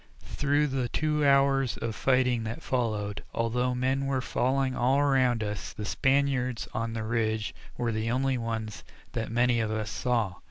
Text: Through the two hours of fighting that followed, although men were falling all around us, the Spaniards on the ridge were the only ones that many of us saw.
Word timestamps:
Through 0.25 0.65
the 0.69 0.89
two 0.89 1.23
hours 1.27 1.77
of 1.77 1.93
fighting 1.93 2.43
that 2.45 2.63
followed, 2.63 3.23
although 3.35 3.75
men 3.75 4.07
were 4.07 4.19
falling 4.19 4.75
all 4.75 4.97
around 4.99 5.43
us, 5.43 5.73
the 5.73 5.85
Spaniards 5.85 6.67
on 6.73 6.93
the 6.93 7.03
ridge 7.03 7.53
were 7.77 7.91
the 7.91 8.09
only 8.09 8.35
ones 8.39 8.83
that 9.11 9.29
many 9.31 9.59
of 9.59 9.69
us 9.69 9.91
saw. 9.91 10.37